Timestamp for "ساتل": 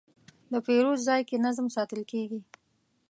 1.75-2.01